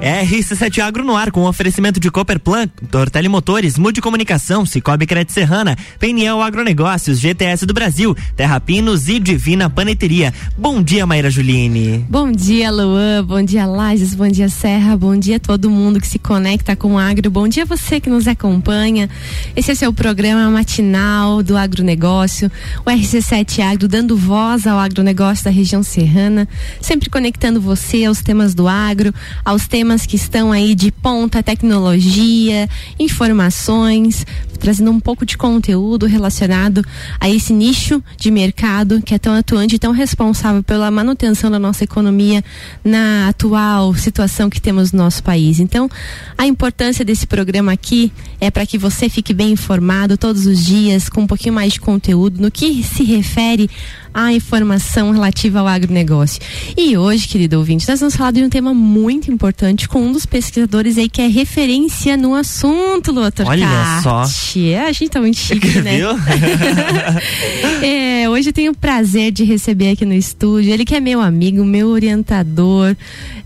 [0.00, 5.76] RC7 Agro no ar com oferecimento de Copperplan, Tortelli Motores, Mude Comunicação, Cicobi Crédito Serrana,
[5.98, 10.32] Peniel Agronegócios, GTS do Brasil, Terra Pinos e Divina Paneteria.
[10.56, 12.06] Bom dia, Maíra Juline.
[12.08, 13.22] Bom dia, Luan.
[13.26, 14.14] Bom dia, Lages.
[14.14, 14.96] Bom dia, Serra.
[14.96, 17.30] Bom dia a todo mundo que se conecta com o agro.
[17.30, 19.06] Bom dia você que nos acompanha.
[19.54, 22.50] Esse é o seu programa matinal do agronegócio,
[22.86, 26.48] o RC7 Agro, dando voz ao agronegócio da região serrana,
[26.80, 29.12] sempre conectando você aos temas do agro,
[29.44, 34.24] aos temas temas que estão aí de ponta, tecnologia, informações,
[34.60, 36.84] trazendo um pouco de conteúdo relacionado
[37.18, 41.58] a esse nicho de mercado que é tão atuante e tão responsável pela manutenção da
[41.58, 42.44] nossa economia
[42.84, 45.58] na atual situação que temos no nosso país.
[45.58, 45.90] Então,
[46.38, 51.08] a importância desse programa aqui é para que você fique bem informado todos os dias,
[51.08, 53.68] com um pouquinho mais de conteúdo no que se refere
[54.12, 56.40] à informação relativa ao agronegócio.
[56.76, 60.26] E hoje, querido ouvinte, nós vamos falar de um tema muito importante com um dos
[60.26, 63.66] pesquisadores aí que é referência no assunto, Lua Olha
[64.02, 64.24] só.
[64.56, 66.00] É, a gente tá muito chique, né?
[67.82, 70.72] é, hoje eu tenho o prazer de receber aqui no estúdio.
[70.72, 72.96] Ele que é meu amigo, meu orientador.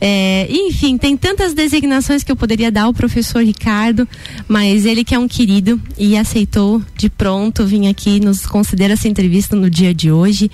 [0.01, 4.09] É, enfim, tem tantas designações que eu poderia dar ao professor Ricardo,
[4.49, 9.09] mas ele que é um querido e aceitou de pronto vir aqui nos considera essa
[9.09, 10.51] entrevista no dia de hoje.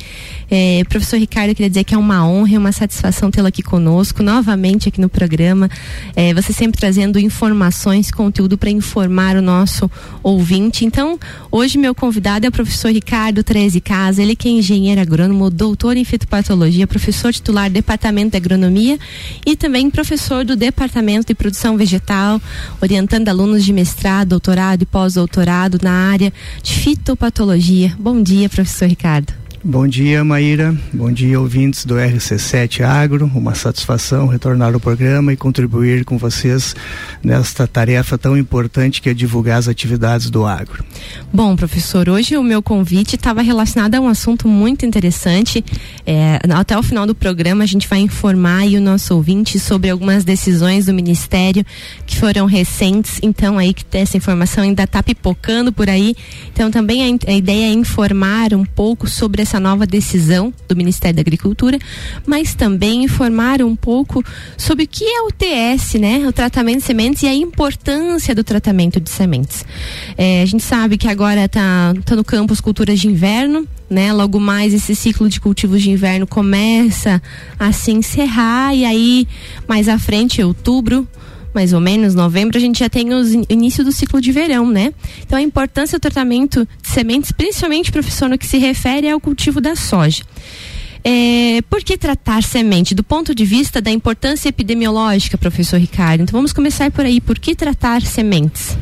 [0.50, 3.62] É, professor Ricardo, eu queria dizer que é uma honra e uma satisfação tê-lo aqui
[3.62, 5.70] conosco, novamente aqui no programa.
[6.16, 9.88] É, você sempre trazendo informações, conteúdo para informar o nosso
[10.22, 10.84] ouvinte.
[10.84, 11.18] Então,
[11.52, 15.96] hoje meu convidado é o professor Ricardo Treze Casa, ele que é engenheiro agrônomo, doutor
[15.96, 18.98] em fitopatologia, professor titular do Departamento de Agronomia
[19.46, 22.42] e também professor do Departamento de Produção Vegetal,
[22.82, 27.94] orientando alunos de mestrado, doutorado e pós-doutorado na área de fitopatologia.
[27.98, 29.40] Bom dia, professor Ricardo.
[29.62, 30.74] Bom dia, Maíra.
[30.90, 33.30] Bom dia, ouvintes do RC7 Agro.
[33.34, 36.74] Uma satisfação retornar ao programa e contribuir com vocês
[37.22, 40.82] nesta tarefa tão importante que é divulgar as atividades do agro.
[41.30, 45.62] Bom, professor, hoje o meu convite estava relacionado a um assunto muito interessante.
[46.06, 50.24] É, até o final do programa a gente vai informar o nosso ouvinte sobre algumas
[50.24, 51.66] decisões do Ministério
[52.06, 53.20] que foram recentes.
[53.22, 56.16] Então, aí que essa informação ainda está pipocando por aí.
[56.50, 61.16] Então, também a, a ideia é informar um pouco sobre essa nova decisão do Ministério
[61.16, 61.76] da Agricultura,
[62.24, 64.24] mas também informar um pouco
[64.56, 66.26] sobre o que é o TS, né?
[66.28, 69.64] O tratamento de sementes e a importância do tratamento de sementes.
[70.16, 74.12] É, a gente sabe que agora está tá no campo as culturas de inverno, né?
[74.12, 77.20] Logo mais esse ciclo de cultivos de inverno começa
[77.58, 79.26] a se encerrar e aí
[79.66, 81.08] mais à frente, outubro,
[81.54, 84.92] mais ou menos, novembro, a gente já tem o início do ciclo de verão, né?
[85.22, 89.60] Então a importância do tratamento de sementes, principalmente, professor, no que se refere ao cultivo
[89.60, 90.22] da soja.
[91.02, 92.94] É, por que tratar semente?
[92.94, 96.22] Do ponto de vista da importância epidemiológica, professor Ricardo.
[96.22, 97.20] Então vamos começar por aí.
[97.20, 98.76] Por que tratar sementes?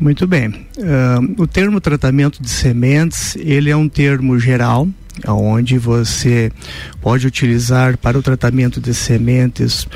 [0.00, 0.48] Muito bem.
[0.48, 4.88] Uh, o termo tratamento de sementes, ele é um termo geral,
[5.26, 6.52] onde você
[7.00, 9.88] pode utilizar para o tratamento de sementes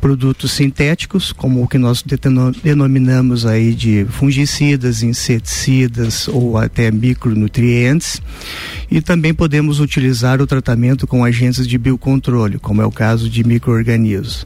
[0.00, 2.04] produtos sintéticos, como o que nós
[2.62, 8.20] denominamos aí de fungicidas, inseticidas ou até micronutrientes.
[8.90, 13.44] E também podemos utilizar o tratamento com agentes de biocontrole, como é o caso de
[13.44, 14.42] microorganismos.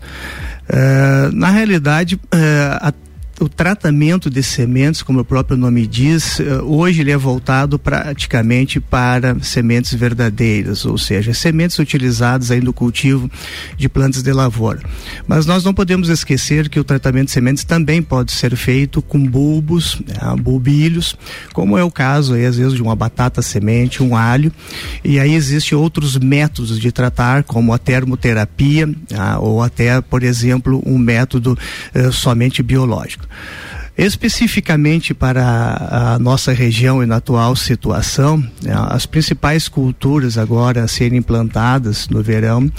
[0.69, 2.93] Uh, na realidade, uh, a
[3.41, 8.81] o tratamento de sementes, como o próprio nome diz, eh, hoje ele é voltado praticamente
[8.81, 13.31] para sementes verdadeiras, ou seja, sementes utilizadas aí no cultivo
[13.77, 14.81] de plantas de lavoura.
[15.27, 19.25] Mas nós não podemos esquecer que o tratamento de sementes também pode ser feito com
[19.25, 21.16] bulbos, né, bulbilhos,
[21.53, 24.53] como é o caso aí, às vezes de uma batata semente, um alho,
[25.04, 30.82] e aí existem outros métodos de tratar, como a termoterapia, ah, ou até, por exemplo,
[30.84, 31.56] um método
[31.94, 33.28] eh, somente biológico.
[33.97, 40.89] Especificamente para a nossa região e na atual situação, né, as principais culturas agora a
[40.89, 42.71] serem implantadas no verão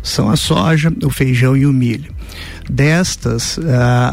[0.00, 2.14] são a soja, o feijão e o milho.
[2.70, 3.58] Destas,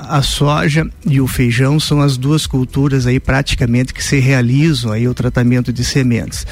[0.10, 5.08] a soja e o feijão são as duas culturas aí praticamente que se realizam aí
[5.08, 6.44] o tratamento de sementes.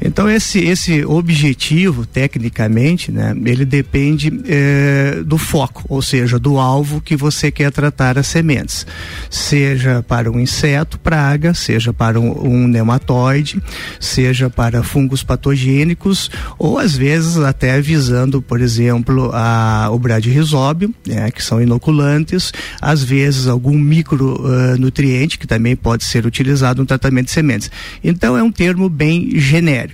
[0.00, 7.00] Então esse esse objetivo tecnicamente, né, ele depende é, do foco, ou seja, do alvo
[7.00, 8.86] que você quer tratar as sementes,
[9.30, 13.60] seja para um inseto, praga, seja para um, um nematóide,
[13.98, 21.30] seja para fungos patogênicos ou às vezes até visando, por exemplo, a, o bradyrhizóbio, né,
[21.30, 27.26] que são inoculantes, às vezes algum micronutriente uh, que também pode ser utilizado no tratamento
[27.26, 27.70] de sementes.
[28.02, 29.87] Então é um termo bem genérico.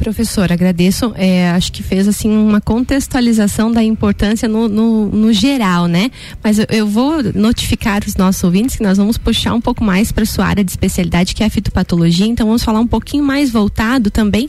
[0.00, 1.12] Professor, agradeço.
[1.14, 6.10] É, acho que fez assim uma contextualização da importância no, no, no geral, né?
[6.42, 10.10] Mas eu, eu, vou notificar os nossos ouvintes que nós vamos puxar um pouco mais
[10.10, 12.26] para sua área de especialidade, que é a fitopatologia.
[12.26, 14.48] Então vamos falar um pouquinho mais voltado também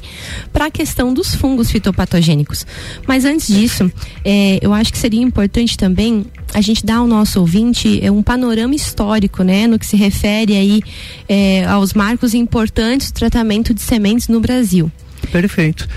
[0.54, 2.66] para a questão dos fungos fitopatogênicos.
[3.06, 3.92] Mas antes disso,
[4.24, 8.24] é, eu acho que seria importante também a gente dar ao nosso ouvinte é, um
[8.24, 10.82] panorama histórico, né, no que se refere aí
[11.28, 14.90] é, aos marcos importantes do tratamento de sementes no Brasil.
[15.32, 15.88] Perfeito.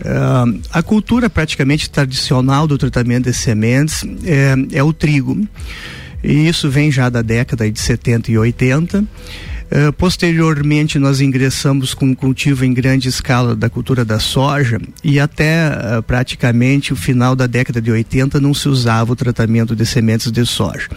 [0.00, 5.46] Uh, a cultura praticamente tradicional do tratamento de sementes é, é o trigo.
[6.22, 9.04] E isso vem já da década de 70 e 80.
[9.72, 15.18] Uh, posteriormente, nós ingressamos com o cultivo em grande escala da cultura da soja e
[15.18, 19.86] até uh, praticamente o final da década de 80 não se usava o tratamento de
[19.86, 20.88] sementes de soja.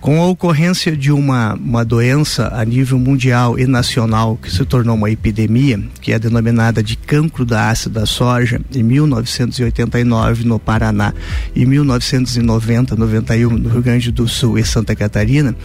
[0.00, 4.96] Com a ocorrência de uma, uma doença a nível mundial e nacional que se tornou
[4.96, 11.14] uma epidemia, que é denominada de cancro da ácida da soja, em 1989 no Paraná
[11.54, 15.56] e 1990, 91 no Rio Grande do Sul e Santa Catarina,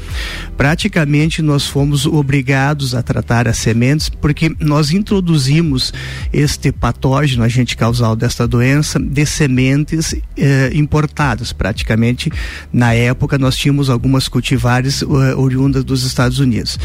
[0.55, 5.91] praticamente nós fomos obrigados obrigados a tratar as sementes porque nós introduzimos
[6.31, 11.51] este patógeno, agente causal desta doença, de sementes eh, importadas.
[11.51, 12.31] Praticamente,
[12.71, 15.07] na época, nós tínhamos algumas cultivares uh,
[15.37, 16.77] oriundas dos Estados Unidos.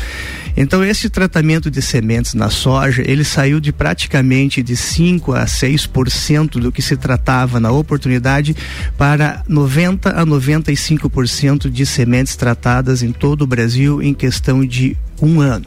[0.57, 6.59] Então, esse tratamento de sementes na soja, ele saiu de praticamente de 5 a 6%
[6.59, 8.57] do que se tratava na oportunidade
[8.97, 14.97] para 90 a 95% de sementes tratadas em todo o Brasil em questão de
[15.27, 15.67] um ano.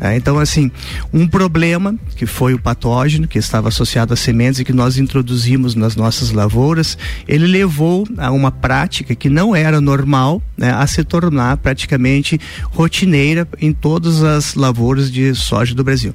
[0.00, 0.70] É, então, assim,
[1.12, 5.74] um problema que foi o patógeno que estava associado às sementes e que nós introduzimos
[5.74, 6.96] nas nossas lavouras,
[7.26, 12.40] ele levou a uma prática que não era normal né, a se tornar praticamente
[12.70, 16.14] rotineira em todas as lavouras de soja do Brasil.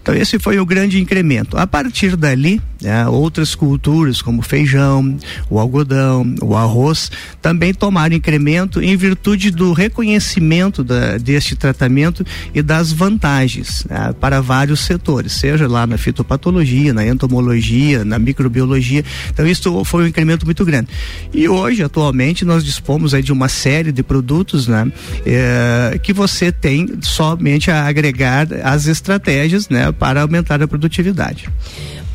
[0.00, 1.56] Então, esse foi o grande incremento.
[1.56, 5.16] A partir dali, né, outras culturas como o feijão,
[5.48, 12.60] o algodão, o arroz, também tomaram incremento em virtude do reconhecimento da, deste tratamento e
[12.60, 19.04] das vantagens né, para vários setores, seja lá na fitopatologia, na entomologia, na microbiologia.
[19.30, 20.88] Então isso foi um incremento muito grande.
[21.32, 24.90] E hoje, atualmente, nós dispomos aí de uma série de produtos, né,
[25.24, 31.48] é, que você tem somente a agregar as estratégias, né, para aumentar a produtividade.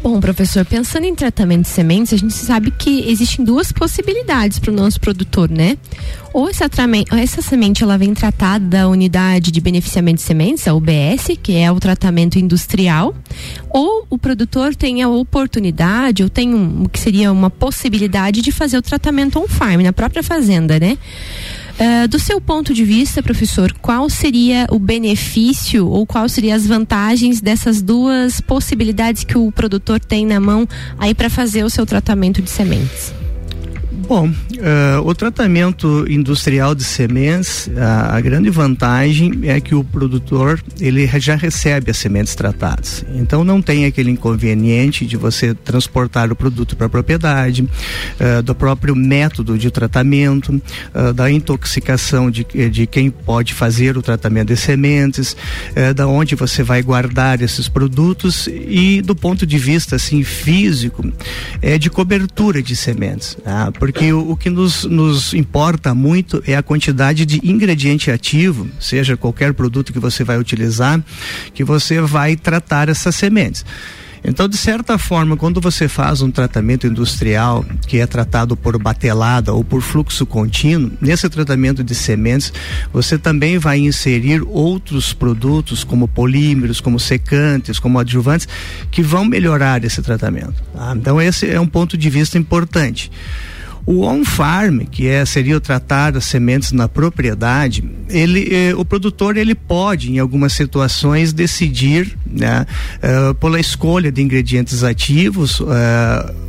[0.09, 4.71] Bom, professor, pensando em tratamento de sementes, a gente sabe que existem duas possibilidades para
[4.71, 5.77] o nosso produtor, né?
[6.31, 6.63] Ou essa,
[7.21, 11.69] essa semente ela vem tratada da unidade de beneficiamento de sementes, a UBS, que é
[11.69, 13.13] o tratamento industrial,
[13.69, 18.50] ou o produtor tem a oportunidade, ou tem um, o que seria uma possibilidade de
[18.50, 20.98] fazer o tratamento on-farm, na própria fazenda, né?
[21.80, 26.66] Uh, do seu ponto de vista, professor, qual seria o benefício ou quais seriam as
[26.66, 31.86] vantagens dessas duas possibilidades que o produtor tem na mão aí para fazer o seu
[31.86, 33.14] tratamento de sementes?
[34.07, 40.63] Bom, uh, o tratamento industrial de sementes, a, a, grande vantagem é que o produtor
[40.80, 43.04] ele já recebe as sementes tratadas.
[43.15, 48.56] Então não tem aquele inconveniente de você transportar o produto para a propriedade, uh, do
[48.56, 50.54] próprio método de tratamento,
[50.95, 55.36] uh, da intoxicação de, de quem pode fazer o tratamento de sementes,
[55.95, 61.04] da onde você vai guardar esses produtos e do ponto de vista assim físico
[61.62, 63.71] é de cobertura de sementes, tá?
[63.77, 69.18] porque o, o que nos, nos importa muito é a quantidade de ingrediente ativo, seja
[69.18, 71.04] qualquer produto que você vai utilizar,
[71.54, 73.66] que você vai tratar essas sementes.
[74.24, 79.54] Então, de certa forma, quando você faz um tratamento industrial que é tratado por batelada
[79.54, 82.52] ou por fluxo contínuo, nesse tratamento de sementes,
[82.92, 88.48] você também vai inserir outros produtos como polímeros, como secantes, como adjuvantes,
[88.92, 90.62] que vão melhorar esse tratamento.
[90.74, 90.94] Tá?
[90.95, 93.12] Então, esse é um ponto de vista importante.
[93.88, 99.38] O on-farm, que é, seria o tratar as sementes na propriedade, ele, eh, o produtor
[99.38, 102.66] ele pode, em algumas situações, decidir, né,
[102.98, 105.66] uh, pela escolha de ingredientes ativos, uh,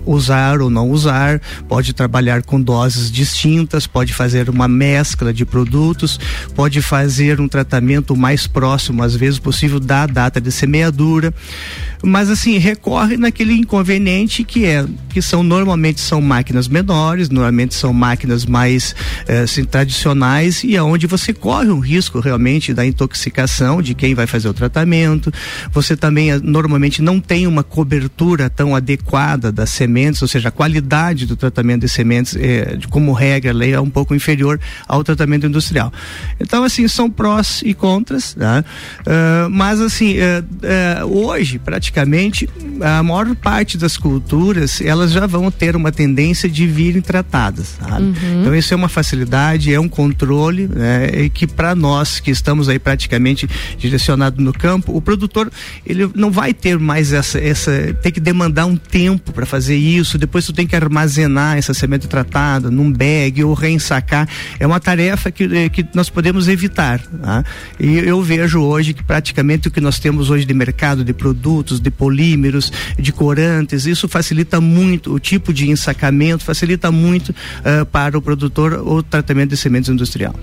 [0.07, 6.19] usar ou não usar, pode trabalhar com doses distintas, pode fazer uma mescla de produtos,
[6.55, 11.33] pode fazer um tratamento mais próximo, às vezes possível, da data de semeadura,
[12.03, 17.93] mas assim recorre naquele inconveniente que é que são normalmente são máquinas menores normalmente são
[17.93, 18.95] máquinas mais
[19.27, 24.27] eh, assim, tradicionais e aonde você corre um risco realmente da intoxicação de quem vai
[24.27, 25.33] fazer o tratamento.
[25.73, 30.53] Você também eh, normalmente não tem uma cobertura tão adequada das sementes, ou seja, a
[30.53, 35.47] qualidade do tratamento de sementes, eh, como regra, lei é um pouco inferior ao tratamento
[35.47, 35.93] industrial.
[36.41, 38.65] Então, assim, são prós e contras, né?
[39.01, 42.49] Uh, mas assim, uh, uh, hoje, praticamente
[42.81, 47.77] a maior parte das culturas elas já vão ter uma tendência de virem tratadas.
[47.81, 48.41] Uhum.
[48.41, 52.69] Então isso é uma facilidade, é um controle, né, e que para nós que estamos
[52.69, 55.51] aí praticamente direcionados no campo, o produtor
[55.85, 60.19] ele não vai ter mais essa, essa tem que demandar um tempo para fazer isso.
[60.19, 64.29] Depois tu tem que armazenar essa semente tratada num bag ou reensacar.
[64.59, 67.01] É uma tarefa que, eh, que nós podemos evitar.
[67.01, 67.45] Tá?
[67.79, 71.81] E eu vejo hoje que praticamente o que nós temos hoje de mercado de produtos,
[71.81, 78.17] de polímeros, de corantes, isso facilita muito o tipo de ensacamento, facilita muito uh, para
[78.17, 80.35] o produtor o tratamento de sementes industrial.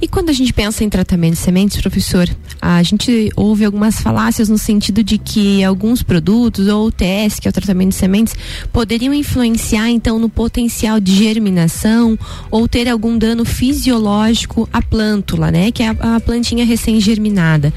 [0.00, 2.28] E quando a gente pensa em tratamento de sementes, professor,
[2.60, 7.50] a gente ouve algumas falácias no sentido de que alguns produtos ou TS, que é
[7.50, 8.34] o tratamento de sementes,
[8.72, 12.18] poderiam influenciar então no potencial de germinação
[12.50, 17.72] ou ter algum dano fisiológico à plântula, né, que é a, a plantinha recém-germinada.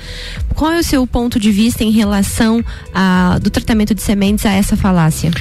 [0.55, 2.63] Qual é o seu ponto de vista em relação
[2.93, 5.31] a, do tratamento de sementes a essa falácia?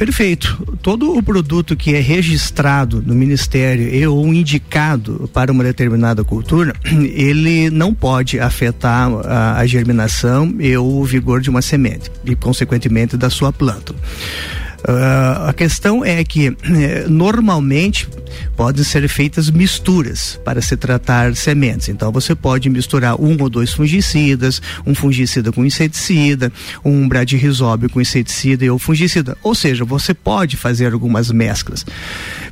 [0.00, 0.66] Perfeito.
[0.80, 6.72] Todo o produto que é registrado no Ministério e ou indicado para uma determinada cultura,
[7.12, 13.14] ele não pode afetar a, a germinação e o vigor de uma semente e, consequentemente,
[13.14, 13.94] da sua planta.
[14.80, 18.08] Uh, a questão é que eh, normalmente
[18.56, 21.88] podem ser feitas misturas para se tratar sementes.
[21.88, 26.52] Então você pode misturar um ou dois fungicidas, um fungicida com inseticida,
[26.84, 29.36] um bradyrhizóbio com inseticida e ou fungicida.
[29.42, 31.84] Ou seja, você pode fazer algumas mesclas.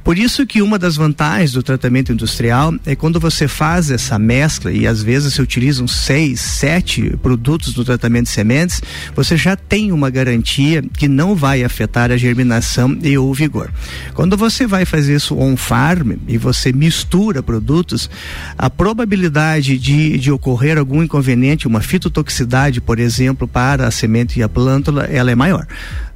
[0.02, 4.72] Por isso que uma das vantagens do tratamento industrial é quando você faz essa mescla
[4.72, 8.82] e às vezes se utilizam seis, sete produtos no tratamento de sementes,
[9.14, 13.70] você já tem uma garantia que não vai afetar a germinação e o vigor.
[14.14, 18.10] Quando você vai fazer isso on farm e você mistura produtos,
[18.56, 24.42] a probabilidade de, de ocorrer algum inconveniente, uma fitotoxicidade, por exemplo, para a semente e
[24.42, 25.66] a plântula, ela é maior.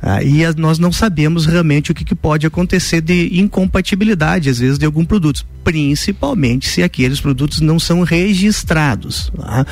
[0.05, 4.59] Ah, e a, nós não sabemos realmente o que, que, pode acontecer de incompatibilidade, às
[4.59, 9.31] vezes, de algum produto, principalmente se aqueles produtos não são registrados.
[9.37, 9.65] Tá?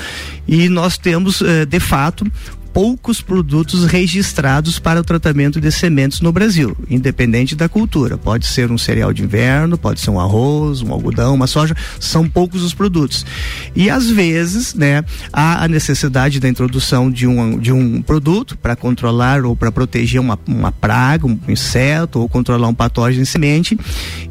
[0.47, 2.25] E nós temos, eh, de fato,
[2.73, 8.17] poucos produtos registrados para o tratamento de sementes no Brasil, independente da cultura.
[8.17, 12.29] Pode ser um cereal de inverno, pode ser um arroz, um algodão, uma soja, são
[12.29, 13.27] poucos os produtos.
[13.75, 18.77] E às vezes, né, há a necessidade da introdução de um, de um produto para
[18.77, 23.79] controlar ou para proteger uma, uma praga, um inseto ou controlar um patógeno em semente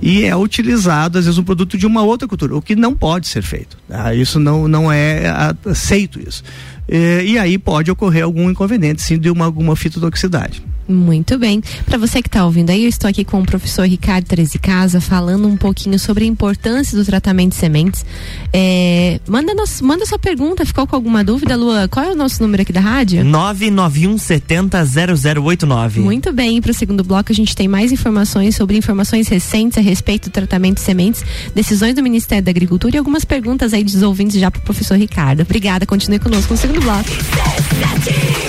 [0.01, 3.27] e é utilizado às vezes um produto de uma outra cultura, o que não pode
[3.27, 3.77] ser feito.
[3.87, 4.13] Tá?
[4.13, 5.23] Isso não, não é
[5.65, 6.43] aceito isso.
[6.89, 10.63] E, e aí pode ocorrer algum inconveniente, sim, de uma, alguma fitotoxicidade.
[10.89, 11.61] Muito bem.
[11.85, 14.99] Para você que está ouvindo aí, eu estou aqui com o professor Ricardo Treze Casa
[14.99, 18.03] falando um pouquinho sobre a importância do tratamento de sementes.
[18.51, 21.87] É, manda, nos, manda sua pergunta, ficou com alguma dúvida, Lua?
[21.87, 23.23] Qual é o nosso número aqui da rádio?
[23.23, 25.97] 991700089.
[25.97, 29.81] Muito bem, para o segundo bloco a gente tem mais informações sobre informações recentes a
[29.81, 34.01] respeito do tratamento de sementes, decisões do Ministério da Agricultura e algumas perguntas aí dos
[34.01, 35.41] ouvintes já para o professor Ricardo.
[35.41, 37.07] Obrigada, continue conosco no segundo bloco.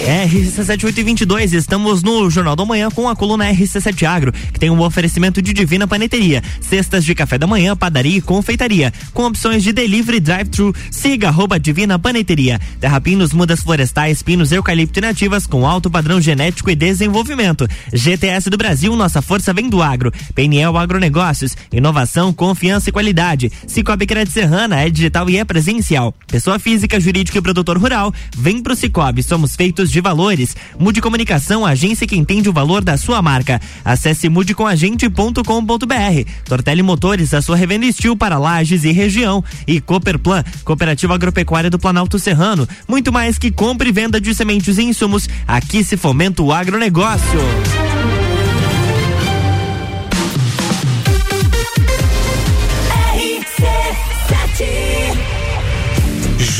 [0.06, 5.42] RC7822, estamos no Jornal da Manhã com a coluna RC7 Agro, que tem um oferecimento
[5.42, 10.20] de Divina Paneteria, cestas de café da manhã, padaria e confeitaria, com opções de delivery
[10.20, 10.74] drive-thru.
[10.90, 12.60] Siga arroba Divina Paneteria.
[12.80, 17.66] Terrapinos, mudas florestais, pinos, eucalipto e nativas com alto padrão genético e desenvolvimento.
[17.92, 20.12] GTS do Brasil, nossa força vem do agro.
[20.34, 23.50] PNL Agronegócios, inovação, confiança e qualidade.
[23.66, 26.14] Cicobi Crédito Serrana é digital e é presencial.
[26.26, 30.56] Pessoa física, jurídica e produtor rural, vem pro Cicobi, somos feitos de valores.
[30.78, 33.60] Mude Comunicação, agência que entende o valor da sua marca.
[33.84, 36.30] Acesse mudecomagente.com.br.
[36.44, 39.42] Tortelli Motores, a sua revenda Estil para lajes e região.
[39.66, 42.68] E Cooperplan, Cooperativa Agropecuária do Planalto Serrano.
[42.86, 45.28] Muito mais que compra e venda de sementes e insumos.
[45.46, 47.40] Aqui se fomenta o agronegócio.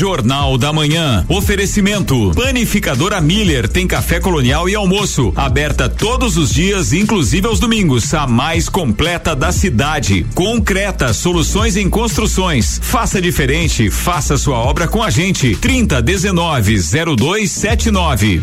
[0.01, 1.23] Jornal da Manhã.
[1.29, 2.31] Oferecimento.
[2.35, 5.31] Panificadora Miller tem café colonial e almoço.
[5.35, 8.11] Aberta todos os dias, inclusive aos domingos.
[8.11, 10.25] A mais completa da cidade.
[10.33, 12.79] Concreta, soluções em construções.
[12.81, 15.55] Faça diferente, faça sua obra com a gente.
[15.57, 18.41] 30 19 0279.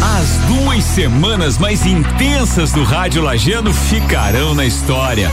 [0.00, 5.32] As duas semanas mais intensas do Rádio Lagiano ficarão na história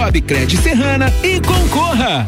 [0.09, 2.27] Cred Serrana e concorra.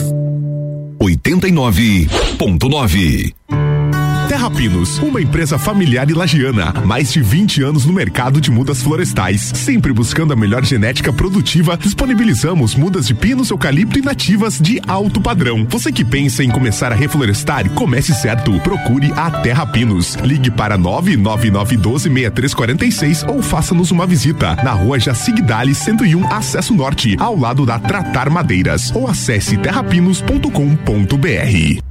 [1.01, 3.70] 89.9
[4.41, 8.81] Terra Pinos, uma empresa familiar e lagiana, mais de 20 anos no mercado de mudas
[8.81, 14.81] florestais, sempre buscando a melhor genética produtiva, disponibilizamos mudas de pinos, eucalipto e nativas de
[14.87, 15.63] alto padrão.
[15.69, 18.59] Você que pensa em começar a reflorestar, comece certo.
[18.61, 20.15] Procure a Terra Pinos.
[20.15, 27.63] Ligue para 999126346 ou faça-nos uma visita na rua Jacigdale 101, acesso norte, ao lado
[27.63, 31.90] da Tratar Madeiras, ou acesse terrapinos.com.br.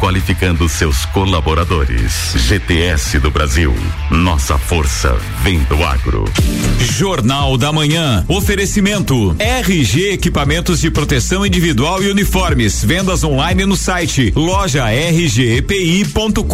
[0.00, 2.32] qualificando seus colaboradores.
[2.34, 3.72] GTS do Brasil.
[4.10, 6.24] Nossa força vem do agro.
[6.78, 8.24] Jornal da Manhã.
[8.26, 9.36] Oferecimento.
[9.38, 12.82] RG Equipamentos de Proteção Individual e Uniformes.
[12.82, 16.44] Vendas online no site loja rgepi.com.br.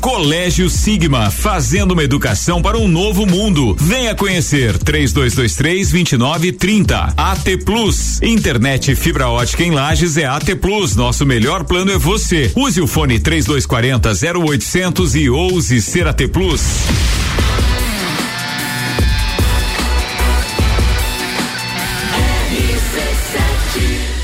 [0.00, 1.30] Colégio Sigma.
[1.30, 3.76] Fazendo uma educação para um novo mundo.
[3.78, 4.78] Venha conhecer.
[4.78, 7.14] 3223 2930.
[7.14, 8.22] AT Plus.
[8.22, 10.96] Internet fibra ótica em Lages é AT Plus.
[10.96, 12.52] Nosso melhor plano é você.
[12.54, 16.62] Use o fone 3240 0800 e ouse ser AT Plus.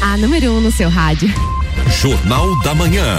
[0.00, 1.28] A número 1 um no seu rádio.
[2.00, 3.18] Jornal da Manhã.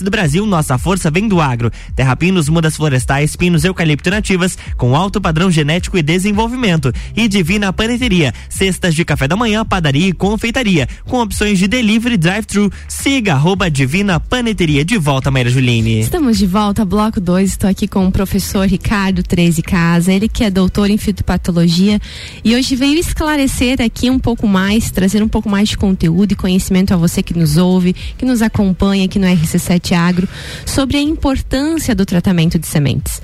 [0.03, 1.71] do Brasil, nossa força vem do agro.
[1.95, 6.91] Terrapinos, mudas florestais, pinos, eucalipto nativas, com alto padrão genético e desenvolvimento.
[7.15, 12.17] E Divina Paneteria, cestas de café da manhã, padaria e confeitaria, com opções de delivery
[12.17, 12.71] drive-thru.
[12.87, 14.83] Siga arroba Divina Paneteria.
[14.83, 15.99] De volta, Maíra Juline.
[16.01, 17.51] Estamos de volta, bloco 2.
[17.51, 21.99] Estou aqui com o professor Ricardo 13 Casa, ele que é doutor em fitopatologia
[22.43, 26.35] e hoje veio esclarecer aqui um pouco mais, trazer um pouco mais de conteúdo e
[26.35, 30.27] conhecimento a você que nos ouve, que nos acompanha aqui no RC7 Agro,
[30.65, 33.21] sobre a importância do tratamento de sementes.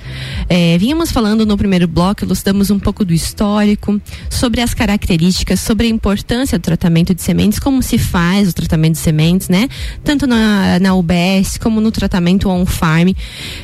[0.48, 4.00] É, vínhamos falando no primeiro bloco, elucidamos um pouco do histórico,
[4.30, 8.92] sobre as características, sobre a importância do tratamento de sementes, como se faz o tratamento
[8.92, 9.68] de sementes, né?
[10.04, 13.12] Tanto na, na UBS como no tratamento on-farm.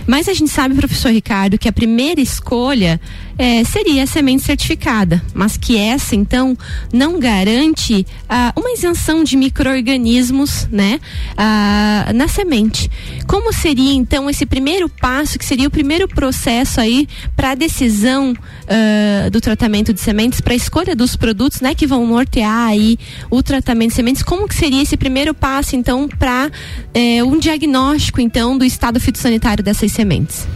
[0.06, 3.00] Mas a gente sabe, professor Ricardo, que a primeira escolha
[3.38, 6.56] é, seria a semente certificada, mas que essa então
[6.92, 11.00] não garante ah, uma isenção de micro-organismos né,
[11.36, 12.90] ah, na semente.
[13.26, 18.34] Como seria então esse primeiro passo, que seria o primeiro processo aí para a decisão
[18.68, 22.98] ah, do tratamento de sementes, para a escolha dos produtos né, que vão nortear aí
[23.30, 24.22] o tratamento de sementes?
[24.22, 26.50] Como que seria esse primeiro passo então para
[26.92, 30.46] eh, um diagnóstico então do estado fitossanitário dessas sementes?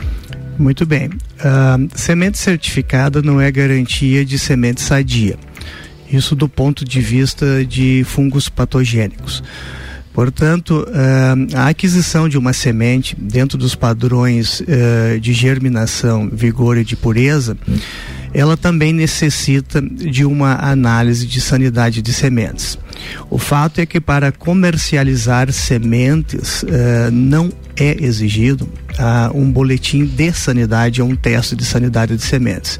[0.58, 1.08] Muito bem.
[1.08, 5.36] Uh, semente certificada não é garantia de semente sadia.
[6.10, 9.42] Isso do ponto de vista de fungos patogênicos.
[10.12, 16.84] Portanto, uh, a aquisição de uma semente dentro dos padrões uh, de germinação, vigor e
[16.84, 17.56] de pureza,
[18.34, 22.76] ela também necessita de uma análise de sanidade de sementes.
[23.30, 30.32] O fato é que para comercializar sementes uh, não é exigido uh, um boletim de
[30.32, 32.78] sanidade ou um teste de sanidade de sementes.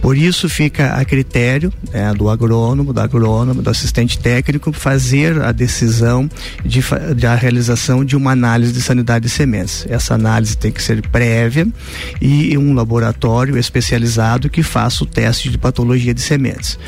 [0.00, 5.52] Por isso fica a critério né, do agrônomo, do agrônomo, do assistente técnico fazer a
[5.52, 6.28] decisão
[6.64, 6.80] de,
[7.14, 9.86] de, realização de uma análise de sanidade de sementes.
[9.88, 11.66] Essa análise tem que ser prévia
[12.20, 16.78] e um laboratório especializado que faça o teste de patologia de sementes.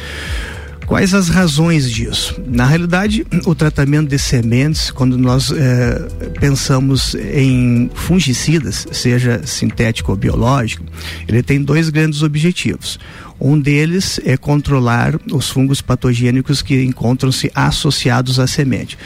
[0.88, 2.40] Quais as razões disso?
[2.46, 6.09] Na realidade, o tratamento de sementes, quando nós eh,
[6.40, 10.83] pensamos em fungicidas, seja sintético ou biológico,
[11.29, 12.98] ele tem dois grandes objetivos.
[13.38, 18.96] Um deles é controlar os fungos patogênicos que encontram-se associados à semente.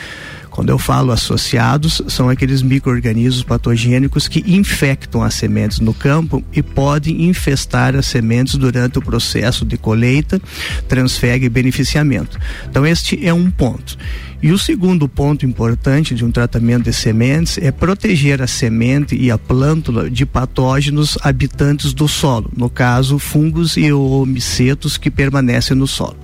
[0.52, 6.62] Quando eu falo associados, são aqueles micro-organismos patogênicos que infectam as sementes no campo e
[6.62, 10.38] podem infestar as sementes durante o processo de colheita,
[10.86, 12.38] transfere e beneficiamento.
[12.68, 13.96] Então, este é um ponto.
[14.42, 19.30] E o segundo ponto importante de um tratamento de sementes é proteger a semente e
[19.30, 23.90] a plântula de patógenos habitantes do solo, no caso, fungos e
[24.26, 26.18] micetos que permanecem no solo.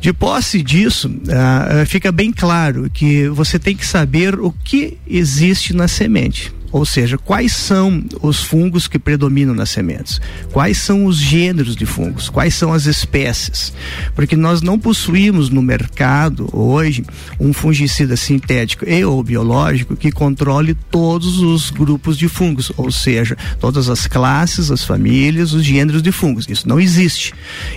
[0.00, 5.74] De posse disso, uh, fica bem claro que você tem que saber o que existe
[5.74, 6.52] na semente.
[6.76, 10.20] Ou seja, quais são os fungos que predominam nas sementes?
[10.52, 12.28] Quais são os gêneros de fungos?
[12.28, 13.72] Quais são as espécies?
[14.14, 17.02] Porque nós não possuímos no mercado hoje
[17.40, 23.38] um fungicida sintético e ou biológico que controle todos os grupos de fungos, ou seja,
[23.58, 26.46] todas as classes, as famílias, os gêneros de fungos.
[26.46, 27.32] Isso não existe.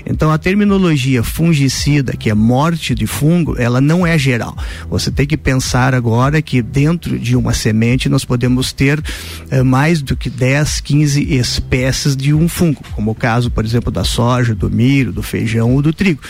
[0.05, 4.57] Então a terminologia fungicida, que é morte de fungo, ela não é geral.
[4.89, 9.03] Você tem que pensar agora que dentro de uma semente nós podemos ter ter
[9.51, 13.91] eh, mais do que 10, 15 espécies de um fungo, como o caso, por exemplo,
[13.91, 16.21] da soja, do milho, do feijão ou do trigo.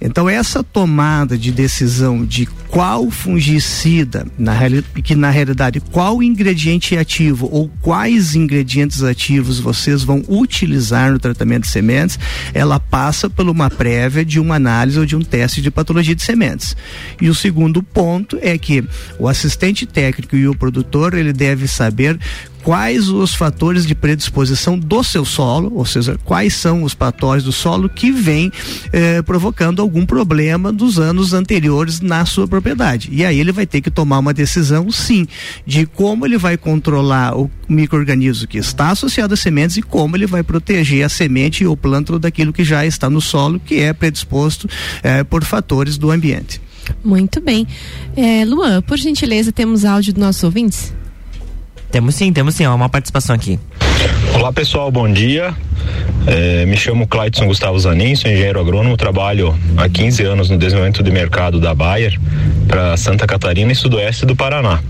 [0.00, 4.56] Então essa tomada de decisão de qual fungicida, na
[5.02, 11.62] que na realidade qual ingrediente ativo ou quais ingredientes ativos vocês vão utilizar no tratamento
[11.62, 12.18] de sementes,
[12.54, 16.22] ela passa por uma prévia de uma análise ou de um teste de patologia de
[16.22, 16.76] sementes.
[17.20, 18.84] E o segundo ponto é que
[19.18, 22.18] o assistente técnico e o produtor ele deve saber
[22.62, 27.52] quais os fatores de predisposição do seu solo, ou seja, quais são os patógenos do
[27.52, 28.52] solo que vêm
[28.92, 33.08] eh, provocando algum problema dos anos anteriores na sua propriedade.
[33.12, 35.26] E aí ele vai ter que tomar uma decisão, sim,
[35.66, 40.26] de como ele vai controlar o microorganismo que está associado às sementes e como ele
[40.26, 44.68] vai proteger a semente ou plântano daquilo que já está no solo, que é predisposto
[45.02, 46.60] eh, por fatores do ambiente.
[47.04, 47.66] Muito bem.
[48.16, 50.92] É, Luan, por gentileza, temos áudio dos nossos ouvintes?
[51.90, 53.58] Temos sim, temos sim, ó, uma participação aqui.
[54.34, 55.54] Olá pessoal, bom dia.
[56.26, 61.02] É, me chamo Clayton Gustavo Zanin, sou engenheiro agrônomo, trabalho há 15 anos no desenvolvimento
[61.02, 62.18] de mercado da Bayer
[62.66, 64.80] para Santa Catarina e sudoeste do Paraná.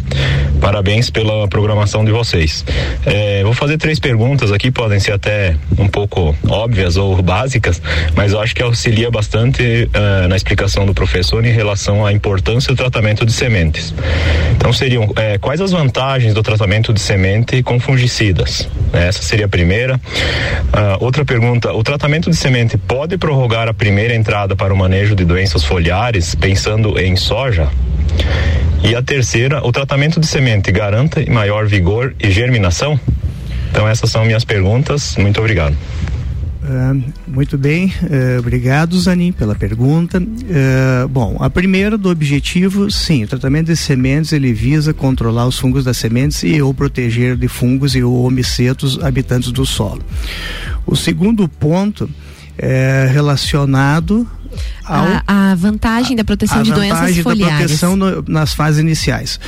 [0.61, 2.65] Parabéns pela programação de vocês.
[3.07, 7.81] É, vou fazer três perguntas aqui, podem ser até um pouco óbvias ou básicas,
[8.17, 12.75] mas eu acho que auxilia bastante uh, na explicação do professor em relação à importância
[12.75, 13.95] do tratamento de sementes.
[14.57, 18.69] Então seriam é, quais as vantagens do tratamento de semente com fungicidas?
[18.93, 19.97] Essa seria a primeira.
[19.97, 25.15] Uh, outra pergunta: o tratamento de semente pode prorrogar a primeira entrada para o manejo
[25.15, 27.69] de doenças foliares, pensando em soja?
[28.83, 32.99] E a terceira, o tratamento de semente garanta maior vigor e germinação?
[33.71, 35.17] Então essas são minhas perguntas.
[35.17, 35.77] Muito obrigado.
[36.69, 40.21] Uh, muito bem, uh, obrigado Zanin pela pergunta.
[40.21, 45.59] Uh, bom, a primeira do objetivo, sim, o tratamento de sementes ele visa controlar os
[45.59, 50.03] fungos das sementes e ou proteger de fungos e ou homicetos habitantes do solo.
[50.87, 52.11] O segundo ponto
[52.59, 54.29] é relacionado
[54.85, 57.19] ao, a, a vantagem da proteção de doenças foliares.
[57.19, 59.41] A vantagem da proteção no, nas fases iniciais.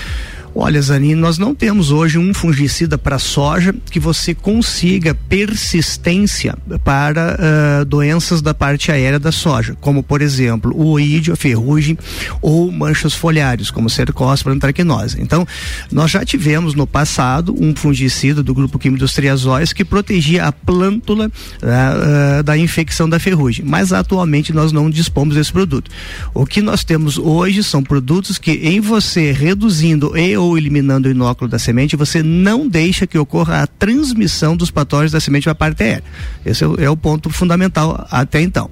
[0.54, 7.38] Olha, Zanin, nós não temos hoje um fungicida para soja que você consiga persistência para
[7.38, 11.96] uh, doenças da parte aérea da soja, como por exemplo o oídio, a ferrugem
[12.42, 15.20] ou manchas foliares, como cercospora antracnose.
[15.20, 15.46] Então,
[15.90, 20.52] nós já tivemos no passado um fungicida do grupo químico dos triazóis que protegia a
[20.52, 25.90] plântula uh, uh, da infecção da ferrugem, mas atualmente nós não dispomos desse produto.
[26.34, 31.10] O que nós temos hoje são produtos que em você reduzindo e ou eliminando o
[31.10, 35.52] inóculo da semente, você não deixa que ocorra a transmissão dos patógenos da semente para
[35.52, 36.04] a parte aérea.
[36.44, 38.70] Esse é o, é o ponto fundamental até então.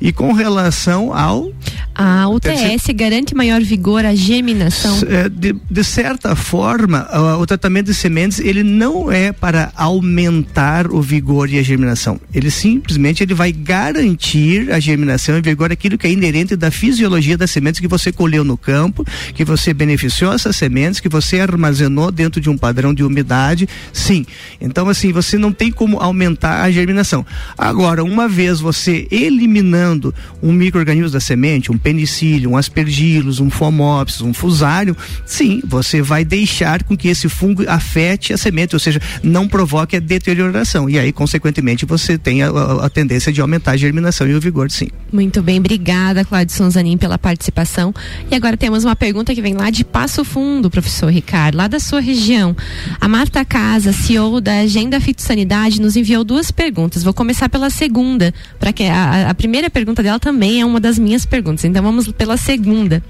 [0.00, 1.50] E com relação ao.
[1.94, 4.98] A UTS garante maior vigor à germinação?
[5.08, 10.90] É, de, de certa forma, o, o tratamento de sementes ele não é para aumentar
[10.92, 12.20] o vigor e a germinação.
[12.34, 17.38] Ele simplesmente ele vai garantir a germinação e vigor aquilo que é inerente da fisiologia
[17.38, 19.02] das sementes que você colheu no campo,
[19.34, 23.66] que você beneficiou essas sementes, que você armazenou dentro de um padrão de umidade.
[23.90, 24.26] Sim.
[24.60, 27.24] Então, assim, você não tem como aumentar a germinação.
[27.56, 33.48] Agora, uma vez você eliminando eliminando um microorganismo da semente, um penicílio, um aspergillus, um
[33.48, 38.80] fomopsis, um fusário, sim, você vai deixar com que esse fungo afete a semente, ou
[38.80, 40.90] seja, não provoque a deterioração.
[40.90, 44.40] E aí, consequentemente, você tem a, a, a tendência de aumentar a germinação e o
[44.40, 44.88] vigor, sim.
[45.12, 47.94] Muito bem, obrigada, Cláudio Zanin, pela participação.
[48.30, 51.78] E agora temos uma pergunta que vem lá de Passo Fundo, professor Ricardo, lá da
[51.78, 52.56] sua região.
[53.00, 57.02] A Marta Casa, CEO da Agenda Fitossanidade, nos enviou duas perguntas.
[57.02, 60.98] Vou começar pela segunda, para que a, a primeira pergunta dela também é uma das
[60.98, 61.62] minhas perguntas.
[61.66, 63.02] Então vamos pela segunda.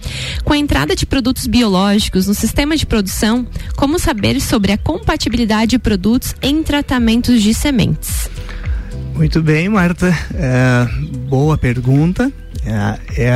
[0.42, 5.70] Com a entrada de produtos biológicos no sistema de produção, como saber sobre a compatibilidade
[5.70, 8.28] de produtos em tratamentos de sementes?
[9.14, 10.08] Muito bem, Marta.
[10.34, 10.88] É,
[11.28, 12.32] boa pergunta.
[12.66, 13.32] É, é,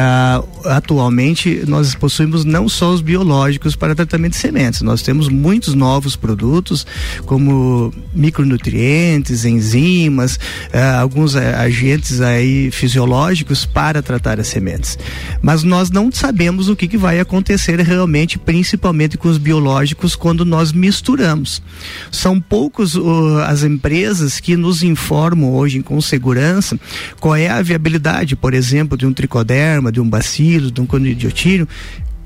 [0.65, 6.17] atualmente nós possuímos não só os biológicos para tratamento de sementes, nós temos muitos novos
[6.17, 6.85] produtos
[7.27, 10.37] como micronutrientes, enzimas,
[10.73, 14.99] é, alguns agentes aí fisiológicos para tratar as sementes.
[15.41, 20.45] Mas nós não sabemos o que, que vai acontecer realmente, principalmente com os biológicos quando
[20.45, 21.63] nós misturamos.
[22.11, 26.81] São poucos uh, as empresas que nos informam hoje com segurança
[27.21, 31.69] qual é a viabilidade, por exemplo, de um tricoderma, de um bacilo, de um conidiotírio,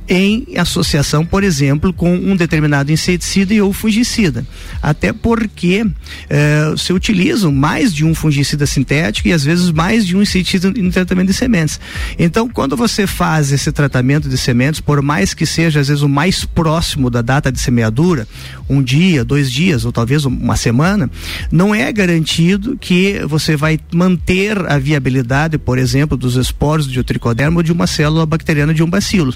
[0.09, 4.47] em associação, por exemplo, com um determinado inseticida e ou fungicida.
[4.83, 5.87] Até porque
[6.29, 10.71] eh, se utilizam mais de um fungicida sintético e às vezes mais de um inseticida
[10.71, 11.81] no tratamento de sementes.
[12.19, 16.09] Então, quando você faz esse tratamento de sementes, por mais que seja às vezes o
[16.09, 18.29] mais próximo da data de semeadura,
[18.69, 21.11] um dia, dois dias ou talvez uma semana,
[21.51, 27.03] não é garantido que você vai manter a viabilidade, por exemplo, dos esporos de um
[27.03, 29.35] tricoderma ou de uma célula bacteriana de um bacilo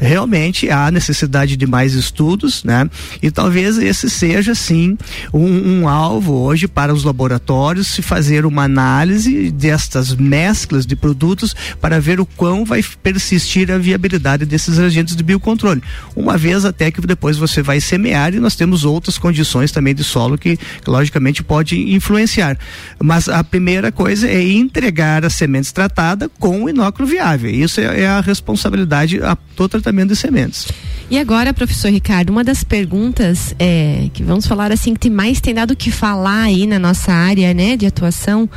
[0.00, 2.88] realmente há necessidade de mais estudos, né?
[3.22, 4.96] E talvez esse seja sim
[5.32, 11.54] um, um alvo hoje para os laboratórios se fazer uma análise destas mesclas de produtos
[11.80, 15.82] para ver o quão vai persistir a viabilidade desses agentes de biocontrole.
[16.16, 20.02] Uma vez até que depois você vai semear e nós temos outras condições também de
[20.02, 22.58] solo que, logicamente pode influenciar.
[23.02, 27.50] Mas a primeira coisa é entregar as sementes tratadas com inóculo viável.
[27.50, 30.68] Isso é, é a responsabilidade a todo tratamento de sementes.
[31.10, 35.52] E agora, professor Ricardo, uma das perguntas é, que vamos falar assim que mais tem
[35.52, 38.48] dado que falar aí na nossa área, né, de atuação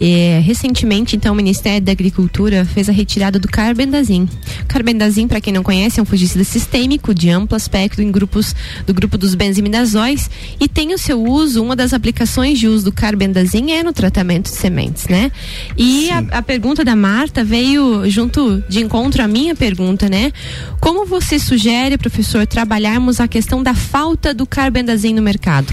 [0.00, 4.28] é, recentemente, então, o Ministério da Agricultura fez a retirada do carbendazim.
[4.66, 8.54] Carbendazim, para quem não conhece, é um fungicida sistêmico de amplo aspecto em grupos
[8.86, 10.30] do grupo dos benzimidazóis
[10.60, 14.50] e tem o seu uso, uma das aplicações de uso do carbendazim é no tratamento
[14.50, 15.32] de sementes, né?
[15.76, 20.32] E a, a, pergunta da Marta veio junto de encontro à minha pergunta, né?
[20.80, 25.72] Como você sugere, professor, trabalharmos a questão da falta do carbendazim no mercado?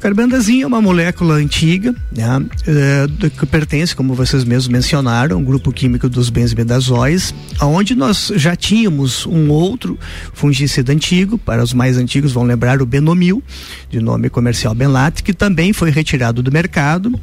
[0.00, 5.72] Carbendazim é uma molécula antiga, né, é, que pertence, como vocês mesmos mencionaram, um grupo
[5.72, 9.98] químico dos benzimidazóis, onde nós já tínhamos um outro
[10.34, 13.42] fungicida antigo, para os mais antigos vão lembrar o Benomil,
[13.88, 17.18] de nome comercial Benlat, que também foi retirado do mercado.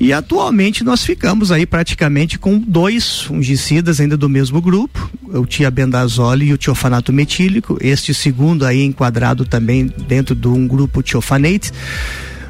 [0.00, 6.46] E atualmente nós ficamos aí praticamente com dois fungicidas ainda do mesmo grupo, o tiabendazole
[6.46, 11.72] e o tiofanato metílico, este segundo aí enquadrado também dentro de um grupo tiofanate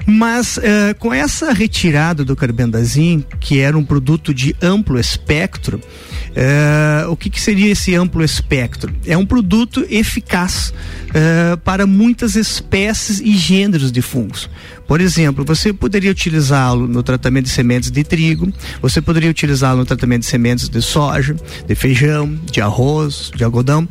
[0.06, 0.62] Mas uh,
[1.00, 7.28] com essa retirada do carbendazim, que era um produto de amplo espectro, uh, o que,
[7.28, 8.94] que, seria esse amplo espectro?
[9.04, 10.72] É um produto eficaz
[11.08, 14.48] uh, para muitas espécies e gêneros de fungos.
[14.86, 19.86] Por exemplo, você poderia utilizá-lo no tratamento de sementes de trigo, você poderia utilizá-lo no
[19.86, 23.88] tratamento de sementes de soja, de feijão, de arroz, de algodão.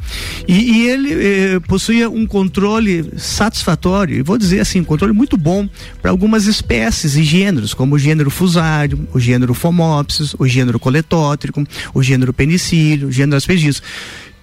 [0.47, 5.38] E, e ele eh, possuía um controle satisfatório, e vou dizer assim, um controle muito
[5.38, 5.67] bom
[6.01, 11.63] para algumas espécies e gêneros, como o gênero fusário, o gênero Phomopsis, o gênero coletótrico,
[11.93, 13.81] o gênero penicílio, o gênero aspergillus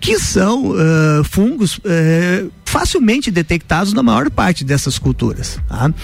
[0.02, 5.60] que são uh, fungos uh, facilmente detectados na maior parte dessas culturas.
[5.68, 5.94] Tá?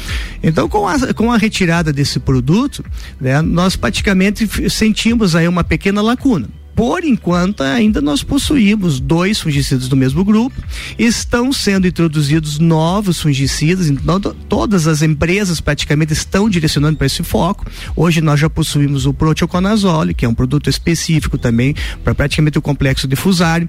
[0.41, 2.85] Então, com a, com a retirada desse produto,
[3.21, 9.89] né, nós praticamente sentimos aí uma pequena lacuna por enquanto, ainda nós possuímos dois fungicidas
[9.89, 10.55] do mesmo grupo.
[10.97, 17.67] Estão sendo introduzidos novos fungicidas, então todas as empresas praticamente estão direcionando para esse foco.
[17.97, 22.63] Hoje nós já possuímos o proteoconazole, que é um produto específico também para praticamente o
[22.63, 23.69] complexo difusário.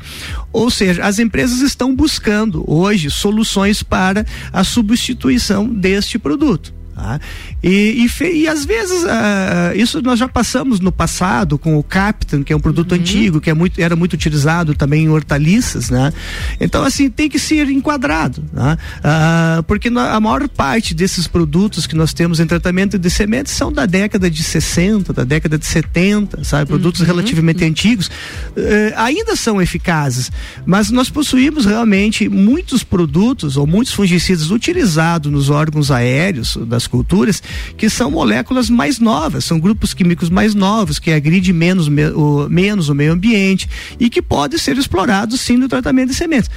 [0.54, 6.79] Ou seja, as empresas estão buscando hoje soluções para a substituição deste produto.
[7.00, 7.18] Tá?
[7.64, 12.44] E, e, e, às vezes uh, isso nós já passamos no passado com o Captain,
[12.44, 13.00] que é um produto uhum.
[13.00, 16.12] antigo, que é muito, era muito utilizado também em hortaliças, né?
[16.60, 18.78] Então, assim, tem que ser enquadrado, né?
[19.00, 23.72] Uh, porque a maior parte desses produtos que nós temos em tratamento de sementes são
[23.72, 26.66] da década de 60, da década de 70, sabe?
[26.66, 27.08] Produtos uhum.
[27.08, 27.70] relativamente uhum.
[27.70, 28.12] antigos, uh,
[28.98, 30.30] ainda são eficazes,
[30.66, 37.42] mas nós possuímos realmente muitos produtos ou muitos fungicidas utilizados nos órgãos aéreos das culturas,
[37.78, 42.90] que são moléculas mais novas, são grupos químicos mais novos, que agridem menos, o, menos
[42.90, 46.50] o meio ambiente e que podem ser explorados sim no tratamento de sementes.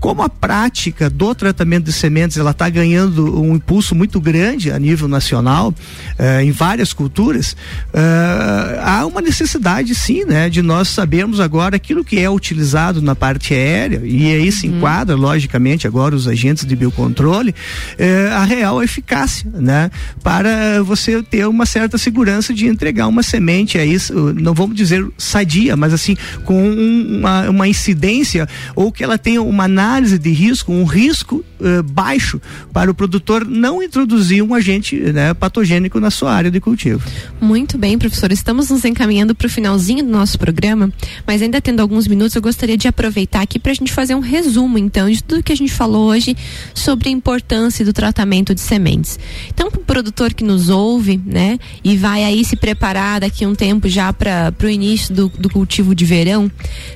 [0.00, 4.78] Como a prática do tratamento de sementes ela está ganhando um impulso muito grande a
[4.78, 5.74] nível nacional
[6.18, 7.56] eh, em várias culturas,
[7.92, 13.14] eh, há uma necessidade sim, né, de nós sabermos agora aquilo que é utilizado na
[13.14, 14.76] parte aérea e aí se uhum.
[14.76, 17.54] enquadra logicamente agora os agentes de biocontrole
[17.98, 19.90] eh, a real eficácia, né,
[20.22, 23.96] para você ter uma certa segurança de entregar uma semente aí,
[24.36, 29.64] não vamos dizer sadia, mas assim com uma, uma incidência ou que ela tenha uma
[29.64, 29.87] análise
[30.18, 32.40] de risco, um risco uh, baixo
[32.72, 37.02] para o produtor não introduzir um agente né, patogênico na sua área de cultivo.
[37.40, 38.30] Muito bem, professor.
[38.30, 40.92] Estamos nos encaminhando para o finalzinho do nosso programa,
[41.26, 44.20] mas ainda tendo alguns minutos, eu gostaria de aproveitar aqui para a gente fazer um
[44.20, 46.36] resumo, então, de tudo que a gente falou hoje
[46.74, 49.18] sobre a importância do tratamento de sementes.
[49.48, 53.54] Então, para o produtor que nos ouve, né, e vai aí se preparar daqui um
[53.54, 56.50] tempo já para o início do, do cultivo de verão,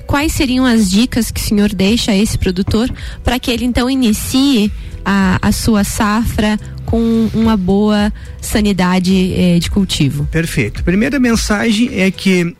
[0.07, 2.82] quais seriam as dicas que o senhor deixa a esse produtor?
[2.83, 2.91] Produtor
[3.23, 4.73] para que ele então inicie
[5.05, 10.27] a, a sua safra com uma boa sanidade eh, de cultivo.
[10.31, 10.83] Perfeito.
[10.85, 12.55] Primeira mensagem é que uh,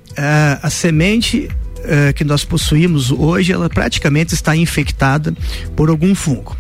[0.63, 5.35] a semente uh, que nós possuímos hoje, ela praticamente está infectada
[5.77, 6.57] por algum fungo.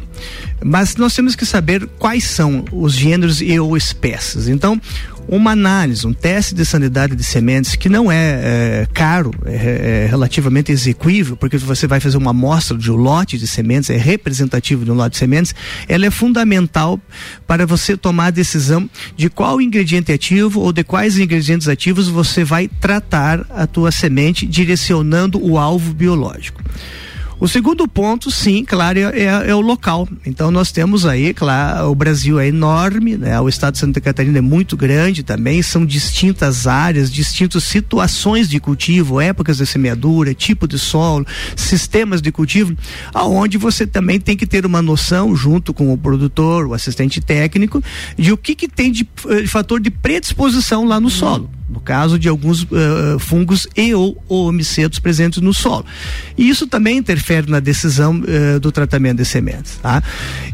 [0.64, 4.48] Mas nós temos que saber quais são os gêneros e ou espécies.
[4.48, 4.80] Então,
[5.28, 10.06] uma análise, um teste de sanidade de sementes que não é, é caro, é, é,
[10.08, 14.84] relativamente execuível, porque você vai fazer uma amostra de um lote de sementes, é representativo
[14.84, 15.54] de um lote de sementes,
[15.88, 17.00] ela é fundamental
[17.46, 22.44] para você tomar a decisão de qual ingrediente ativo ou de quais ingredientes ativos você
[22.44, 26.62] vai tratar a tua semente direcionando o alvo biológico.
[27.42, 30.08] O segundo ponto, sim, claro, é, é, é, o local.
[30.24, 33.40] Então nós temos aí, claro, o Brasil é enorme, né?
[33.40, 38.60] O estado de Santa Catarina é muito grande também, são distintas áreas, distintas situações de
[38.60, 41.26] cultivo, épocas de semeadura, tipo de solo,
[41.56, 42.76] sistemas de cultivo,
[43.12, 47.82] aonde você também tem que ter uma noção junto com o produtor, o assistente técnico,
[48.16, 52.18] de o que que tem de, de fator de predisposição lá no solo no caso
[52.18, 55.86] de alguns uh, fungos e ou, ou homicetos presentes no solo.
[56.36, 59.78] E isso também interfere na decisão uh, do tratamento de sementes.
[59.82, 60.02] Tá?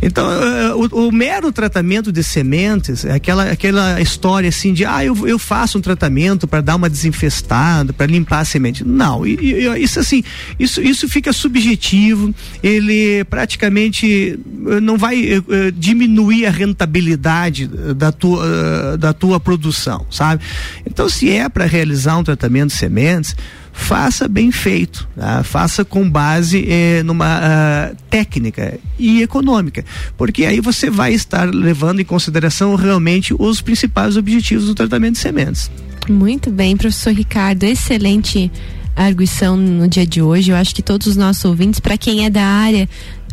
[0.01, 5.05] Então, uh, o, o, mero tratamento de sementes é aquela, aquela história assim de ah,
[5.05, 8.85] eu, eu faço um tratamento para dar uma desinfestada, para limpar a semente.
[8.85, 10.23] Não, isso assim,
[10.59, 14.39] isso, isso fica subjetivo, ele praticamente
[14.81, 15.43] não vai
[15.75, 20.43] diminuir a rentabilidade da tua, da tua produção, sabe?
[20.87, 23.35] Então, então, se é para realizar um tratamento de sementes,
[23.73, 25.43] faça bem feito, tá?
[25.43, 29.85] faça com base eh, numa uh, técnica e econômica,
[30.19, 35.21] porque aí você vai estar levando em consideração realmente os principais objetivos do tratamento de
[35.21, 35.71] sementes.
[36.09, 38.51] Muito bem, professor Ricardo, excelente
[38.95, 40.51] arguição no dia de hoje.
[40.51, 42.89] Eu acho que todos os nossos ouvintes, para quem é da área,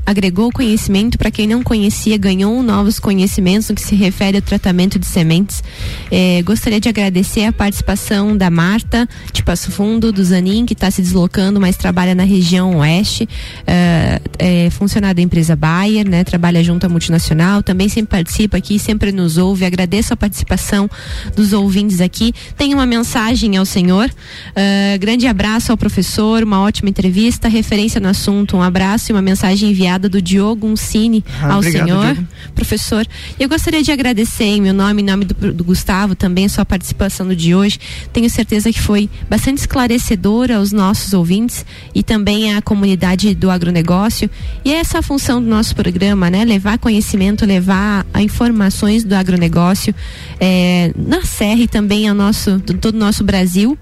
[0.05, 4.99] agregou conhecimento para quem não conhecia, ganhou novos conhecimentos no que se refere ao tratamento
[4.99, 5.63] de sementes.
[6.11, 10.91] É, gostaria de agradecer a participação da Marta de Passo Fundo, do Zanin, que está
[10.91, 13.27] se deslocando, mas trabalha na região oeste,
[13.65, 16.23] é, é funcionário da empresa Bayer, né?
[16.23, 19.65] Trabalha junto à multinacional, também sempre participa aqui, sempre nos ouve.
[19.65, 20.89] Agradeço a participação
[21.35, 22.33] dos ouvintes aqui.
[22.55, 24.07] Tem uma mensagem ao senhor.
[24.07, 29.21] Uh, grande abraço ao professor, uma ótima entrevista, referência no assunto, um abraço e uma
[29.21, 32.27] mensagem enviada do Diogo Uncini ah, ao obrigado, senhor, Diogo.
[32.53, 33.07] professor.
[33.39, 36.65] Eu gostaria de agradecer em meu nome, em nome do, do Gustavo, também a sua
[36.65, 37.79] participação no de hoje.
[38.13, 44.29] Tenho certeza que foi bastante esclarecedora aos nossos ouvintes e também à comunidade do agronegócio.
[44.63, 46.45] E é essa a função do nosso programa, né?
[46.45, 49.93] Levar conhecimento, levar informações do agronegócio
[50.39, 53.77] é, na Serra e também ao nosso, todo o nosso Brasil.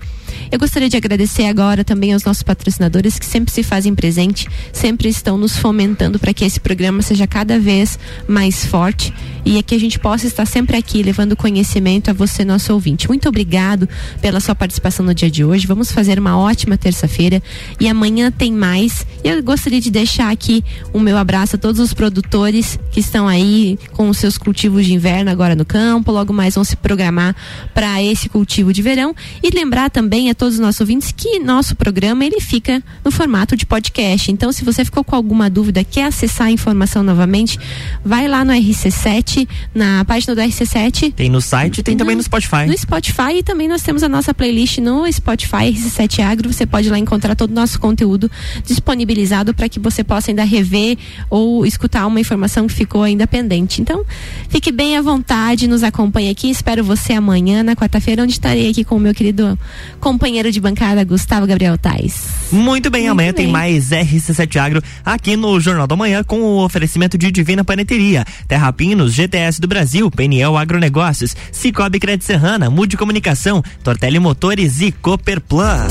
[0.54, 5.10] Eu gostaria de agradecer agora também aos nossos patrocinadores que sempre se fazem presente, sempre
[5.10, 7.98] estão nos fomentando para que esse programa seja cada vez
[8.28, 9.12] mais forte
[9.44, 13.08] e é que a gente possa estar sempre aqui levando conhecimento a você, nosso ouvinte.
[13.08, 13.90] Muito obrigado
[14.22, 15.66] pela sua participação no dia de hoje.
[15.66, 17.42] Vamos fazer uma ótima terça-feira
[17.80, 19.06] e amanhã tem mais.
[19.24, 23.28] E eu gostaria de deixar aqui o meu abraço a todos os produtores que estão
[23.28, 27.36] aí com os seus cultivos de inverno agora no campo, logo mais vão se programar
[27.74, 31.76] para esse cultivo de verão e lembrar também a todos os nossos ouvintes que nosso
[31.76, 34.32] programa ele fica no formato de podcast.
[34.32, 37.60] Então, se você ficou com alguma dúvida, quer acessar a informação novamente,
[38.04, 41.14] vai lá no RC7 na página do RC7.
[41.14, 42.66] Tem no site e tem no, também no Spotify.
[42.68, 46.52] No Spotify e também nós temos a nossa playlist no Spotify RC7 Agro.
[46.52, 48.30] Você pode lá encontrar todo o nosso conteúdo
[48.66, 50.98] disponibilizado para que você possa ainda rever
[51.30, 53.82] ou escutar uma informação que ficou ainda pendente.
[53.82, 54.04] Então,
[54.50, 56.50] fique bem à vontade, nos acompanhe aqui.
[56.50, 59.58] Espero você amanhã, na quarta-feira, onde estarei aqui com o meu querido
[60.00, 62.24] companheiro de bancada, Gustavo Gabriel Tais.
[62.50, 63.46] Muito bem, Muito amanhã bem.
[63.46, 68.24] tem mais RC7 Agro aqui no Jornal da Manhã com o oferecimento de Divina Paneteria,
[68.48, 74.94] Terra Pinos, GTS do Brasil, Peniel Agronegócios, Cicobi Crédito Serrana, Mude Comunicação, Tortelli Motores e
[74.94, 75.88] Cooperplan.